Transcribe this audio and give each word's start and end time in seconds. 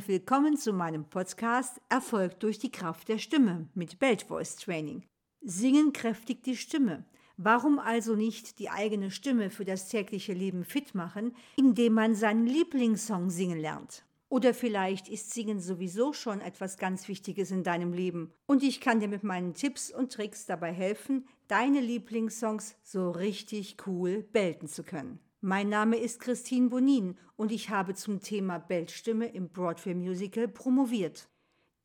und 0.00 0.08
willkommen 0.08 0.56
zu 0.56 0.72
meinem 0.72 1.04
Podcast 1.04 1.78
Erfolg 1.90 2.40
durch 2.40 2.58
die 2.58 2.72
Kraft 2.72 3.08
der 3.08 3.18
Stimme 3.18 3.68
mit 3.74 3.98
Belt 3.98 4.22
Voice 4.22 4.56
Training. 4.56 5.04
Singen 5.42 5.92
kräftigt 5.92 6.46
die 6.46 6.56
Stimme. 6.56 7.04
Warum 7.36 7.78
also 7.78 8.16
nicht 8.16 8.58
die 8.58 8.70
eigene 8.70 9.10
Stimme 9.10 9.50
für 9.50 9.66
das 9.66 9.90
tägliche 9.90 10.32
Leben 10.32 10.64
fit 10.64 10.94
machen, 10.94 11.36
indem 11.56 11.92
man 11.92 12.14
seinen 12.14 12.46
Lieblingssong 12.46 13.28
singen 13.28 13.60
lernt? 13.60 14.06
Oder 14.30 14.54
vielleicht 14.54 15.06
ist 15.06 15.34
Singen 15.34 15.60
sowieso 15.60 16.14
schon 16.14 16.40
etwas 16.40 16.78
ganz 16.78 17.06
Wichtiges 17.06 17.50
in 17.50 17.62
deinem 17.62 17.92
Leben 17.92 18.32
und 18.46 18.62
ich 18.62 18.80
kann 18.80 19.00
dir 19.00 19.08
mit 19.08 19.22
meinen 19.22 19.52
Tipps 19.52 19.92
und 19.92 20.14
Tricks 20.14 20.46
dabei 20.46 20.72
helfen, 20.72 21.28
deine 21.46 21.82
Lieblingssongs 21.82 22.74
so 22.82 23.10
richtig 23.10 23.76
cool 23.86 24.22
belten 24.22 24.66
zu 24.66 24.82
können. 24.82 25.18
Mein 25.42 25.70
Name 25.70 25.96
ist 25.96 26.20
Christine 26.20 26.68
Bonin 26.68 27.16
und 27.36 27.50
ich 27.50 27.70
habe 27.70 27.94
zum 27.94 28.20
Thema 28.20 28.58
Beltstimme 28.58 29.26
im 29.26 29.48
Broadway 29.48 29.94
Musical 29.94 30.46
promoviert. 30.48 31.30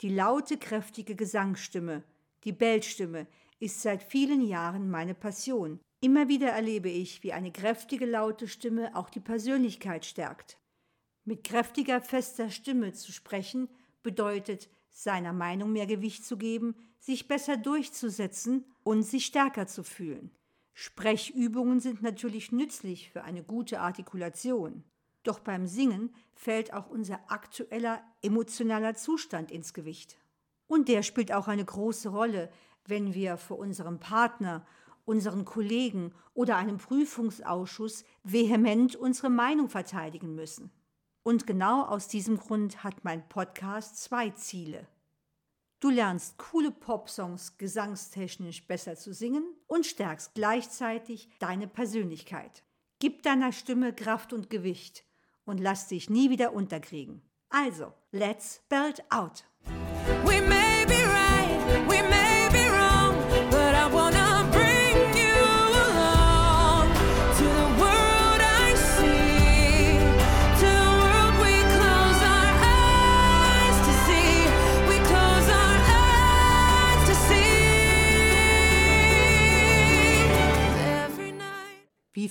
Die 0.02 0.10
laute, 0.10 0.58
kräftige 0.58 1.16
Gesangsstimme, 1.16 2.04
die 2.44 2.52
Beltstimme, 2.52 3.28
ist 3.60 3.82
seit 3.82 4.04
vielen 4.04 4.42
Jahren 4.42 4.92
meine 4.92 5.16
Passion. 5.16 5.80
Immer 6.02 6.28
wieder 6.28 6.50
erlebe 6.50 6.90
ich, 6.90 7.24
wie 7.24 7.32
eine 7.32 7.54
kräftige, 7.54 8.06
laute 8.06 8.50
Stimme 8.50 8.94
auch 8.94 9.10
die 9.10 9.22
Persönlichkeit 9.22 10.04
stärkt. 10.04 10.60
Mit 11.24 11.46
kräftiger, 11.46 12.02
fester 12.02 12.50
Stimme 12.50 12.92
zu 12.92 13.14
sprechen 13.14 13.70
bedeutet, 14.04 14.70
seiner 14.92 15.32
Meinung 15.32 15.72
mehr 15.72 15.88
Gewicht 15.88 16.26
zu 16.26 16.36
geben, 16.36 16.76
sich 17.00 17.30
besser 17.30 17.56
durchzusetzen 17.56 18.66
und 18.84 19.04
sich 19.04 19.26
stärker 19.26 19.66
zu 19.66 19.86
fühlen. 19.86 20.32
Sprechübungen 20.78 21.80
sind 21.80 22.02
natürlich 22.02 22.52
nützlich 22.52 23.10
für 23.10 23.24
eine 23.24 23.44
gute 23.44 23.80
Artikulation. 23.80 24.84
Doch 25.24 25.40
beim 25.40 25.68
Singen 25.68 26.14
fällt 26.34 26.74
auch 26.74 26.90
unser 26.90 27.32
aktueller 27.32 28.04
emotionaler 28.22 28.94
Zustand 28.94 29.52
ins 29.52 29.74
Gewicht. 29.74 30.18
Und 30.68 30.90
der 30.90 31.02
spielt 31.02 31.32
auch 31.32 31.48
eine 31.48 31.64
große 31.64 32.10
Rolle, 32.10 32.52
wenn 32.86 33.14
wir 33.14 33.38
vor 33.38 33.58
unserem 33.58 34.02
Partner, 34.02 34.68
unseren 35.06 35.46
Kollegen 35.46 36.14
oder 36.34 36.58
einem 36.58 36.78
Prüfungsausschuss 36.78 38.04
vehement 38.24 38.98
unsere 38.98 39.30
Meinung 39.30 39.70
verteidigen 39.70 40.36
müssen. 40.36 40.72
Und 41.24 41.48
genau 41.48 41.86
aus 41.86 42.10
diesem 42.10 42.38
Grund 42.38 42.84
hat 42.84 43.06
mein 43.06 43.26
Podcast 43.30 44.04
zwei 44.04 44.32
Ziele. 44.32 44.86
Du 45.80 45.90
lernst 45.90 46.38
coole 46.38 46.72
Popsongs 46.72 47.58
gesangstechnisch 47.58 48.66
besser 48.66 48.96
zu 48.96 49.14
singen 49.14 49.44
und 49.68 49.86
stärkst 49.86 50.34
gleichzeitig 50.34 51.30
deine 51.40 51.68
Persönlichkeit. 51.68 52.64
Gib 53.00 53.24
deiner 53.24 53.52
Stimme 53.52 53.94
Kraft 53.94 54.32
und 54.34 54.50
Gewicht 54.50 55.04
und 55.46 55.60
lass 55.60 55.88
dich 55.88 56.10
nie 56.10 56.30
wieder 56.30 56.54
unterkriegen. 56.54 57.22
Also, 57.50 57.94
let's 58.12 58.62
belt 58.70 59.04
out. 59.10 59.44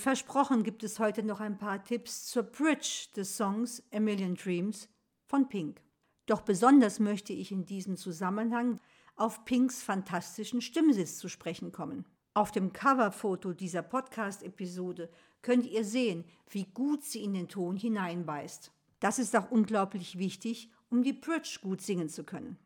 Versprochen 0.05 0.61
gibt 0.61 0.83
es 0.83 0.99
heute 0.99 1.23
noch 1.23 1.39
ein 1.39 1.57
paar 1.57 1.83
Tipps 1.83 2.27
zur 2.27 2.43
Bridge 2.43 3.07
des 3.15 3.37
Songs 3.37 3.81
A 3.91 3.99
Million 3.99 4.35
Dreams 4.35 4.87
von 5.25 5.49
Pink. 5.49 5.81
Doch 6.27 6.41
besonders 6.41 6.99
möchte 6.99 7.33
ich 7.33 7.51
in 7.51 7.65
diesem 7.65 7.97
Zusammenhang 7.97 8.79
auf 9.15 9.45
Pinks 9.45 9.81
fantastischen 9.81 10.61
Stimmsitz 10.61 11.17
zu 11.17 11.27
sprechen 11.27 11.71
kommen. 11.71 12.05
Auf 12.35 12.51
dem 12.51 12.71
Coverfoto 12.71 13.53
dieser 13.53 13.81
Podcast-Episode 13.81 15.09
könnt 15.41 15.65
ihr 15.65 15.83
sehen, 15.83 16.23
wie 16.51 16.65
gut 16.65 17.03
sie 17.03 17.23
in 17.23 17.33
den 17.33 17.47
Ton 17.47 17.75
hineinbeißt. 17.75 18.71
Das 18.99 19.17
ist 19.17 19.35
auch 19.35 19.49
unglaublich 19.49 20.19
wichtig, 20.19 20.69
um 20.91 21.01
die 21.01 21.13
Bridge 21.13 21.57
gut 21.63 21.81
singen 21.81 22.09
zu 22.09 22.23
können. 22.23 22.59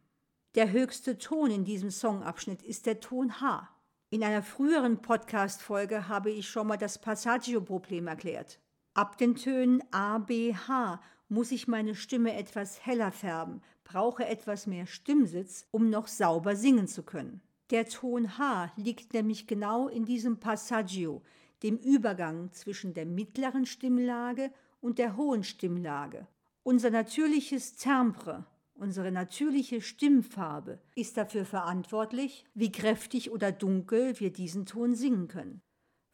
Der 0.55 0.73
höchste 0.73 1.17
Ton 1.17 1.51
in 1.51 1.63
diesem 1.63 1.89
Songabschnitt 1.89 2.63
ist 2.63 2.85
der 2.85 2.99
Ton 2.99 3.39
H. 3.39 3.69
In 4.11 4.23
einer 4.23 4.41
früheren 4.41 5.03
Podcast-Folge 5.03 6.07
habe 6.07 6.31
ich 6.31 6.49
schon 6.49 6.65
mal 6.65 6.77
das 6.77 6.97
Passaggio-Problem 6.97 8.07
erklärt. 8.07 8.59
Ab 8.95 9.19
den 9.19 9.35
Tönen 9.35 9.83
A, 9.91 10.17
B, 10.17 10.55
H 10.55 10.99
muss 11.27 11.51
ich 11.51 11.67
meine 11.67 11.93
Stimme 11.93 12.35
etwas 12.35 12.83
heller 12.83 13.11
färben, 13.11 13.61
brauche 13.83 14.25
etwas 14.25 14.65
mehr 14.65 14.87
Stimmsitz, 14.87 15.67
um 15.69 15.91
noch 15.91 16.07
sauber 16.07 16.55
singen 16.55 16.87
zu 16.87 17.03
können. 17.03 17.41
Der 17.69 17.85
Ton 17.85 18.39
H 18.39 18.71
liegt 18.77 19.13
nämlich 19.13 19.45
genau 19.45 19.87
in 19.87 20.05
diesem 20.05 20.39
Passaggio, 20.39 21.21
dem 21.61 21.77
Übergang 21.77 22.51
zwischen 22.51 22.95
der 22.95 23.05
mittleren 23.05 23.67
Stimmlage 23.67 24.51
und 24.81 24.97
der 24.97 25.17
hohen 25.17 25.43
Stimmlage. 25.43 26.25
Unser 26.63 26.89
natürliches 26.89 27.75
Timbre, 27.75 28.47
Unsere 28.79 29.11
natürliche 29.11 29.81
Stimmfarbe 29.81 30.79
ist 30.95 31.17
dafür 31.17 31.43
verantwortlich, 31.43 32.45
wie 32.53 32.71
kräftig 32.71 33.29
oder 33.29 33.51
dunkel 33.51 34.17
wir 34.21 34.31
diesen 34.31 34.65
Ton 34.65 34.95
singen 34.95 35.27
können. 35.27 35.61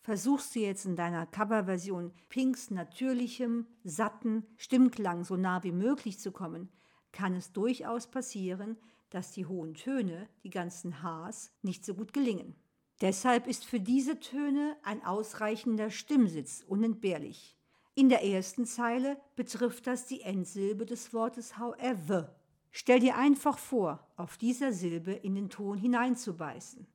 Versuchst 0.02 0.56
du 0.56 0.62
jetzt 0.62 0.84
in 0.88 0.96
deiner 0.96 1.28
Coverversion 1.28 2.12
Pinks 2.28 2.72
natürlichem, 2.72 3.68
satten 3.84 4.48
Stimmklang 4.58 5.24
so 5.24 5.36
nah 5.36 5.64
wie 5.64 5.72
möglich 5.72 6.18
zu 6.18 6.32
kommen, 6.32 6.70
kann 7.12 7.36
es 7.36 7.54
durchaus 7.54 8.08
passieren, 8.08 8.78
dass 9.12 9.32
die 9.32 9.46
hohen 9.46 9.76
Töne, 9.76 10.28
die 10.44 10.50
ganzen 10.50 11.04
Hs, 11.04 11.52
nicht 11.62 11.86
so 11.86 11.94
gut 11.94 12.14
gelingen. 12.14 12.56
Deshalb 13.00 13.46
ist 13.46 13.64
für 13.64 13.80
diese 13.80 14.20
Töne 14.20 14.76
ein 14.82 15.06
ausreichender 15.06 15.92
Stimmsitz 15.92 16.64
unentbehrlich. 16.68 17.56
In 17.94 18.10
der 18.10 18.24
ersten 18.26 18.66
Zeile 18.66 19.18
betrifft 19.36 19.86
das 19.86 20.08
die 20.08 20.22
Endsilbe 20.22 20.88
des 20.88 21.14
Wortes 21.14 21.60
however. 21.60 22.36
Stell 22.78 23.00
dir 23.00 23.16
einfach 23.16 23.58
vor, 23.58 24.06
auf 24.18 24.36
dieser 24.36 24.74
Silbe 24.74 25.14
in 25.14 25.34
den 25.34 25.50
Ton 25.50 25.78
hineinzubeißen. 25.78 26.86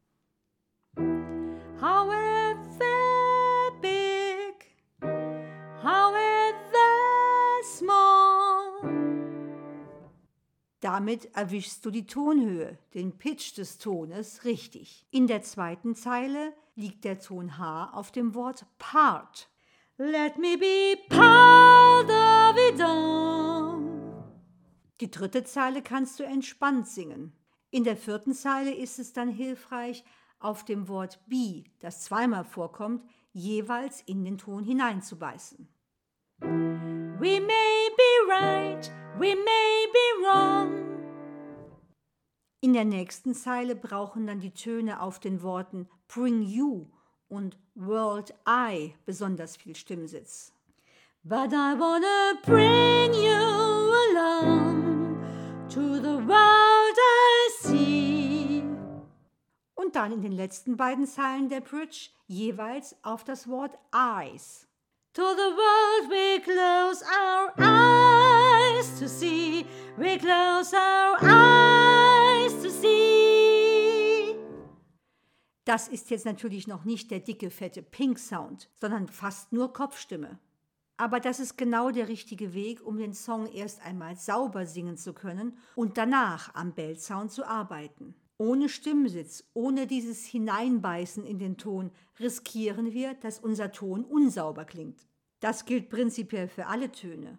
However 1.81 2.21
big, 3.81 4.77
however 5.83 6.85
small. 7.63 8.83
Damit 10.81 11.35
erwischst 11.35 11.83
du 11.87 11.91
die 11.91 12.07
Tonhöhe, 12.07 12.77
den 12.93 13.17
Pitch 13.17 13.57
des 13.57 13.79
Tones 13.79 14.45
richtig. 14.45 15.07
In 15.11 15.29
der 15.29 15.41
zweiten 15.41 15.95
Zeile 15.95 16.53
liegt 16.75 17.05
der 17.07 17.21
Ton 17.21 17.57
H 17.57 17.93
auf 17.95 18.13
dem 18.13 18.35
Wort 18.35 18.67
part. 18.79 19.49
Let 19.97 20.37
me 20.37 20.59
be 20.59 20.99
part 21.09 22.11
of 22.11 22.59
it 22.59 22.83
all. 22.83 24.00
Die 25.01 25.11
dritte 25.11 25.45
Zeile 25.45 25.81
kannst 25.81 26.21
du 26.21 26.25
entspannt 26.25 26.87
singen. 26.87 27.33
In 27.71 27.85
der 27.85 27.97
vierten 27.97 28.35
Zeile 28.35 28.75
ist 28.75 28.99
es 28.99 29.15
dann 29.15 29.31
hilfreich, 29.31 30.05
auf 30.39 30.65
dem 30.65 30.89
Wort 30.89 31.19
be, 31.27 31.65
das 31.79 32.03
zweimal 32.05 32.45
vorkommt, 32.45 33.03
jeweils 33.33 34.03
in 34.03 34.25
den 34.25 34.37
Ton 34.37 34.65
hineinzubeißen. 34.65 35.69
We 36.41 37.41
may 37.41 37.91
be 37.97 38.29
right, 38.29 38.91
we 39.19 39.35
may 39.37 39.87
be 39.93 40.25
wrong. 40.25 40.91
In 42.61 42.75
der 42.75 42.85
nächsten 42.85 43.35
Zeile 43.35 43.77
brauchen 43.77 44.27
dann 44.27 44.41
die 44.41 44.53
Töne 44.53 45.01
auf 45.01 45.19
den 45.19 45.43
Worten 45.43 45.89
bring 46.09 46.43
you 46.43 46.91
und 47.29 47.59
world 47.75 48.35
I 48.47 48.95
besonders 49.07 49.57
viel 49.57 49.77
Stimmsitz. 49.77 50.53
But 51.23 51.53
I 51.53 51.75
wanna 51.75 52.41
bring 52.47 53.13
you 53.13 53.93
along 54.11 55.23
to 55.69 56.01
the 56.01 56.17
world 56.17 56.97
I 56.99 57.51
see. 57.61 58.65
Und 59.75 59.97
dann 59.97 60.13
in 60.13 60.23
den 60.23 60.33
letzten 60.33 60.79
beiden 60.79 61.07
Zeilen 61.07 61.51
der 61.51 61.61
Bridge 61.61 62.09
jeweils 62.27 62.97
auf 63.03 63.23
das 63.23 63.49
Wort 63.49 63.77
eyes. 63.93 64.67
To 65.13 65.21
the 65.21 65.53
world 65.57 66.09
we 66.09 66.41
close 66.41 67.05
our 67.05 67.53
eyes 67.59 68.99
to 68.99 69.07
see. 69.07 69.67
We 69.99 70.17
close 70.17 70.75
our 70.75 71.19
eyes 71.23 72.63
to 72.63 72.71
see. 72.71 74.37
Das 75.67 75.87
ist 75.87 76.09
jetzt 76.09 76.25
natürlich 76.25 76.67
noch 76.67 76.85
nicht 76.85 77.11
der 77.11 77.21
dicke, 77.21 77.51
fette 77.51 77.83
Pink 77.83 78.19
Sound, 78.19 78.71
sondern 78.75 79.07
fast 79.07 79.53
nur 79.53 79.75
Kopfstimme. 79.75 80.39
Aber 81.01 81.19
das 81.19 81.41
ist 81.41 81.57
genau 81.57 81.91
der 81.91 82.09
richtige 82.09 82.53
Weg, 82.53 82.85
um 82.85 82.99
den 82.99 83.15
Song 83.15 83.47
erst 83.47 83.81
einmal 83.81 84.17
sauber 84.17 84.67
singen 84.67 84.99
zu 84.99 85.15
können 85.15 85.57
und 85.75 85.97
danach 85.97 86.55
am 86.55 86.75
Bellsound 86.75 87.33
zu 87.33 87.49
arbeiten. 87.49 88.15
Ohne 88.37 88.69
Stimmsitz, 88.69 89.49
ohne 89.55 89.87
dieses 89.87 90.27
Hineinbeißen 90.27 91.25
in 91.25 91.39
den 91.39 91.57
Ton 91.57 91.91
riskieren 92.19 92.93
wir, 92.93 93.15
dass 93.15 93.39
unser 93.39 93.73
Ton 93.73 94.05
unsauber 94.05 94.67
klingt. 94.67 95.07
Das 95.41 95.65
gilt 95.65 95.89
prinzipiell 95.89 96.49
für 96.49 96.67
alle 96.67 96.93
Töne. 96.93 97.39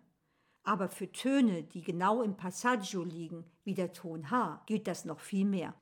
Aber 0.64 0.90
für 0.90 1.12
Töne, 1.12 1.62
die 1.62 1.84
genau 1.84 2.24
im 2.24 2.36
Passaggio 2.36 3.04
liegen, 3.04 3.46
wie 3.64 3.76
der 3.76 3.94
Ton 3.94 4.32
H, 4.32 4.64
gilt 4.66 4.88
das 4.88 5.06
noch 5.06 5.20
viel 5.20 5.46
mehr. 5.46 5.76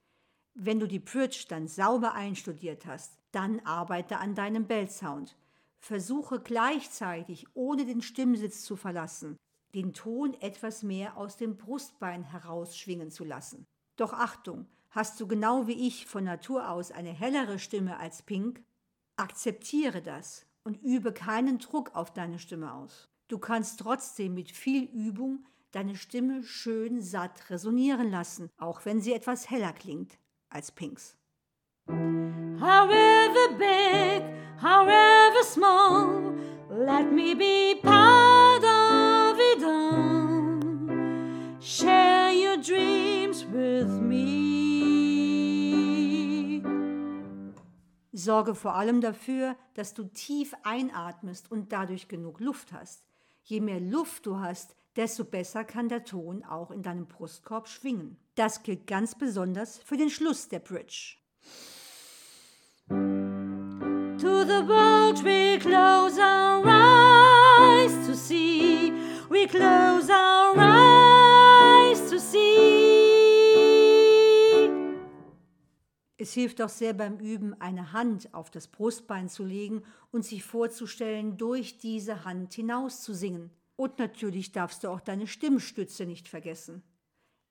Wenn 0.53 0.81
du 0.81 0.85
die 0.85 0.99
Bridge 0.99 1.45
dann 1.47 1.69
sauber 1.69 2.13
einstudiert 2.13 2.85
hast, 2.85 3.17
dann 3.31 3.61
arbeite 3.61 4.17
an 4.17 4.35
deinem 4.35 4.67
Bellsound. 4.67 5.37
Versuche 5.79 6.39
gleichzeitig, 6.39 7.47
ohne 7.53 7.85
den 7.85 8.01
Stimmsitz 8.01 8.63
zu 8.63 8.75
verlassen, 8.75 9.37
den 9.73 9.93
Ton 9.93 10.33
etwas 10.41 10.83
mehr 10.83 11.17
aus 11.17 11.37
dem 11.37 11.57
Brustbein 11.57 12.23
herausschwingen 12.23 13.11
zu 13.11 13.23
lassen. 13.23 13.65
Doch 13.95 14.13
Achtung, 14.13 14.67
hast 14.89 15.19
du 15.19 15.27
genau 15.27 15.67
wie 15.67 15.87
ich 15.87 16.05
von 16.05 16.23
Natur 16.23 16.69
aus 16.69 16.91
eine 16.91 17.11
hellere 17.11 17.59
Stimme 17.59 17.97
als 17.97 18.23
Pink? 18.23 18.63
Akzeptiere 19.15 20.01
das 20.01 20.45
und 20.63 20.81
übe 20.81 21.13
keinen 21.13 21.59
Druck 21.59 21.95
auf 21.95 22.13
deine 22.13 22.39
Stimme 22.39 22.73
aus. 22.73 23.09
Du 23.27 23.37
kannst 23.37 23.79
trotzdem 23.79 24.33
mit 24.33 24.51
viel 24.51 24.83
Übung 24.85 25.45
deine 25.71 25.95
Stimme 25.95 26.43
schön 26.43 27.01
satt 27.01 27.49
resonieren 27.49 28.09
lassen, 28.09 28.49
auch 28.57 28.85
wenn 28.85 29.01
sie 29.01 29.13
etwas 29.13 29.49
heller 29.49 29.73
klingt 29.73 30.17
als 30.49 30.71
Pinks. 30.71 31.15
However 31.87 33.57
big, 33.57 34.23
however 34.61 35.08
let 36.89 37.11
me 37.11 37.35
be 37.35 37.75
part 37.83 38.63
of 38.63 39.37
it 39.39 39.63
all. 39.63 40.59
Share 41.59 42.33
your 42.33 42.57
dreams 42.57 43.45
with 43.45 43.89
me. 44.01 44.29
Sorge 48.11 48.55
vor 48.55 48.75
allem 48.75 49.01
dafür, 49.01 49.55
dass 49.75 49.93
du 49.93 50.03
tief 50.05 50.55
einatmest 50.63 51.51
und 51.51 51.71
dadurch 51.71 52.07
genug 52.07 52.39
Luft 52.39 52.73
hast. 52.73 53.03
Je 53.43 53.61
mehr 53.61 53.79
Luft 53.79 54.25
du 54.25 54.39
hast, 54.39 54.75
desto 54.95 55.23
besser 55.23 55.63
kann 55.63 55.89
der 55.89 56.03
Ton 56.03 56.43
auch 56.43 56.71
in 56.71 56.81
deinem 56.81 57.05
Brustkorb 57.05 57.67
schwingen. 57.67 58.17
Das 58.35 58.63
gilt 58.63 58.87
ganz 58.87 59.15
besonders 59.15 59.77
für 59.77 59.95
den 59.95 60.09
Schluss 60.09 60.49
der 60.49 60.59
Bridge. 60.59 61.17
To 62.89 64.43
the 64.43 64.67
world 64.67 65.23
we 65.23 65.57
close 65.59 66.19
our 66.19 66.48
we 69.39 69.47
close 69.47 70.09
our 70.09 70.57
eyes 70.57 72.09
to 72.09 72.19
see. 72.19 72.39
Es 76.17 76.33
hilft 76.33 76.61
auch 76.61 76.69
sehr 76.69 76.93
beim 76.93 77.17
Üben, 77.19 77.59
eine 77.61 77.93
Hand 77.93 78.33
auf 78.33 78.49
das 78.51 78.67
Brustbein 78.67 79.29
zu 79.29 79.45
legen 79.45 79.83
und 80.11 80.25
sich 80.25 80.43
vorzustellen, 80.43 81.37
durch 81.37 81.77
diese 81.77 82.25
Hand 82.25 82.53
hinaus 82.53 83.01
zu 83.01 83.13
singen. 83.13 83.51
Und 83.77 83.99
natürlich 83.99 84.51
darfst 84.51 84.83
du 84.83 84.89
auch 84.89 84.99
deine 84.99 85.27
Stimmstütze 85.27 86.05
nicht 86.05 86.27
vergessen. 86.27 86.83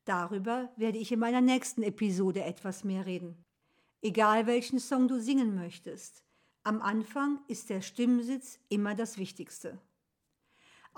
Darüber 0.04 0.70
werde 0.76 0.98
ich 0.98 1.10
in 1.10 1.18
meiner 1.18 1.40
nächsten 1.40 1.82
Episode 1.82 2.44
etwas 2.44 2.84
mehr 2.84 3.06
reden. 3.06 3.42
Egal 4.02 4.46
welchen 4.46 4.78
Song 4.78 5.08
du 5.08 5.18
singen 5.20 5.54
möchtest, 5.54 6.22
am 6.62 6.82
Anfang 6.82 7.40
ist 7.48 7.70
der 7.70 7.80
Stimmsitz 7.80 8.58
immer 8.68 8.94
das 8.94 9.16
Wichtigste. 9.16 9.78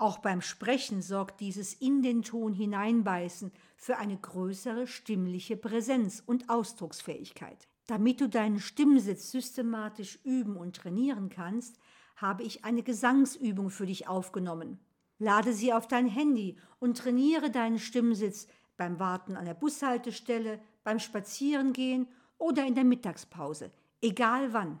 Auch 0.01 0.17
beim 0.17 0.41
Sprechen 0.41 1.03
sorgt 1.03 1.41
dieses 1.41 1.75
in 1.75 2.01
den 2.01 2.23
Ton 2.23 2.55
hineinbeißen 2.55 3.51
für 3.77 3.99
eine 3.99 4.17
größere 4.17 4.87
stimmliche 4.87 5.55
Präsenz 5.55 6.23
und 6.25 6.49
Ausdrucksfähigkeit. 6.49 7.67
Damit 7.85 8.19
du 8.19 8.27
deinen 8.27 8.59
Stimmsitz 8.59 9.29
systematisch 9.29 10.17
üben 10.23 10.57
und 10.57 10.75
trainieren 10.75 11.29
kannst, 11.29 11.77
habe 12.15 12.41
ich 12.41 12.65
eine 12.65 12.81
Gesangsübung 12.81 13.69
für 13.69 13.85
dich 13.85 14.07
aufgenommen. 14.07 14.79
Lade 15.19 15.53
sie 15.53 15.71
auf 15.71 15.87
dein 15.87 16.07
Handy 16.07 16.57
und 16.79 16.97
trainiere 16.97 17.51
deinen 17.51 17.77
Stimmsitz 17.77 18.47
beim 18.77 18.99
Warten 18.99 19.35
an 19.37 19.45
der 19.45 19.53
Bushaltestelle, 19.53 20.59
beim 20.83 20.97
Spazierengehen 20.97 22.07
oder 22.39 22.65
in 22.65 22.73
der 22.73 22.85
Mittagspause, 22.85 23.69
egal 24.01 24.51
wann. 24.51 24.79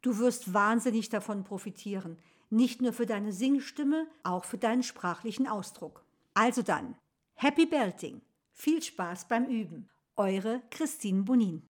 Du 0.00 0.16
wirst 0.16 0.54
wahnsinnig 0.54 1.10
davon 1.10 1.44
profitieren, 1.44 2.16
nicht 2.54 2.80
nur 2.80 2.92
für 2.92 3.06
deine 3.06 3.32
Singstimme, 3.32 4.06
auch 4.22 4.44
für 4.44 4.58
deinen 4.58 4.82
sprachlichen 4.82 5.46
Ausdruck. 5.46 6.04
Also 6.34 6.62
dann, 6.62 6.96
Happy 7.34 7.66
Belting! 7.66 8.22
Viel 8.52 8.82
Spaß 8.82 9.26
beim 9.28 9.46
Üben. 9.46 9.90
Eure 10.16 10.62
Christine 10.70 11.24
Bonin. 11.24 11.68